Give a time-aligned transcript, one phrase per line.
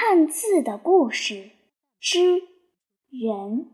[0.00, 1.50] 汉字的故事
[1.98, 2.40] 之
[3.10, 3.68] 人。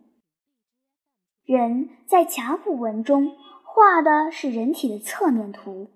[1.44, 5.90] 人在甲骨文中画的是人体的侧面图，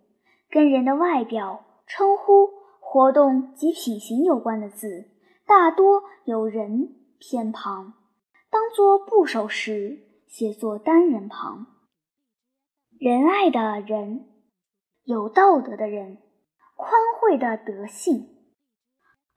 [0.51, 5.09] 跟人的外表、称呼、活动及体型有关的字，
[5.47, 7.95] 大多有人偏旁，
[8.51, 11.69] 当做部首时写作单人旁。
[13.01, 14.29] 仁爱的仁，
[15.05, 16.19] 有道德的人，
[16.77, 18.37] 宽惠的德性。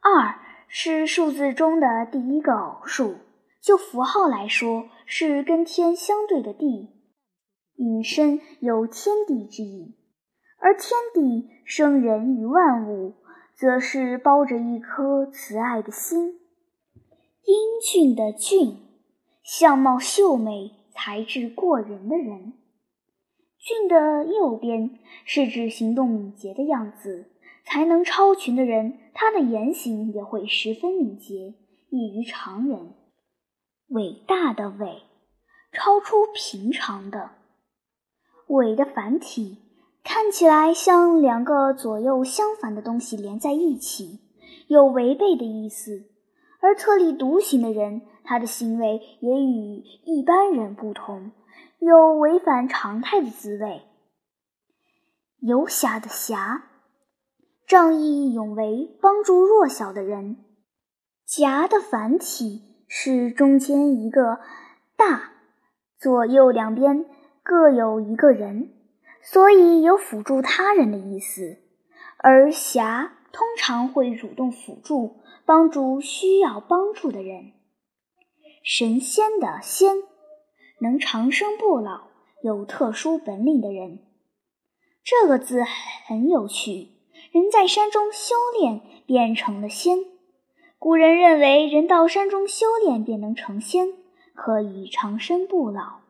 [0.02, 3.16] 二是数字中的第一个偶数，
[3.62, 6.88] 就符号来说，是跟天相对的地，
[7.76, 9.98] 引申有天地之意；
[10.60, 13.16] 而天地生人与万物，
[13.54, 16.40] 则是包着一颗慈爱的心。
[17.44, 18.78] 英俊的俊，
[19.44, 22.54] 相貌秀美、才智过人的人。
[23.60, 27.26] 俊的右边是指行动敏捷的样子。
[27.64, 31.54] 才能超群的人，他的言行也会十分敏捷，
[31.90, 32.94] 异于常人。
[33.88, 35.04] 伟大的伟，
[35.72, 37.32] 超出平常的。
[38.48, 39.60] 伟的繁体
[40.04, 44.20] 看起来像两个左右相反的东西连在一起，
[44.68, 46.10] 有违背的意思。
[46.60, 51.32] 而特立独行的人，他的行为也与一般人不同，
[51.80, 53.82] 有违反常态的滋味。
[55.40, 56.71] 游侠的侠。
[57.72, 60.44] 仗义勇为，帮助弱小的人。
[61.26, 64.42] 侠的繁体是中间一个
[64.98, 65.32] 大，
[65.98, 67.06] 左右两边
[67.42, 68.74] 各有一个人，
[69.24, 71.60] 所以有辅助他人的意思。
[72.18, 77.54] 而侠通常会主动辅助、帮助需要帮助的人。
[78.66, 79.96] 神仙的仙，
[80.82, 82.10] 能长生不老、
[82.44, 84.00] 有特殊本领的人。
[85.06, 85.64] 这个字
[86.06, 86.98] 很有趣。
[87.32, 90.00] 人在山中修炼，变成了仙。
[90.78, 93.94] 古人认为，人到山中修炼便能成仙，
[94.34, 96.02] 可以长生不老。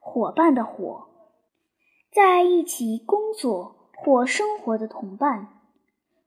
[0.00, 1.06] 伙伴的伙，
[2.12, 5.60] 在一起工作或生活的同伴。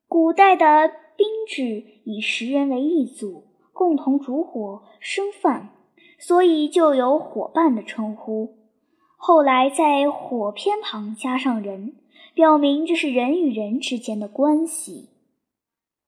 [0.08, 0.88] 古代的
[1.18, 5.72] 兵制以十人为一组，共同煮火生饭，
[6.18, 8.56] 所以就有伙伴的称呼。
[9.18, 11.98] 后来在火偏旁加上人。
[12.34, 15.13] 表明这是人与人之间的关系。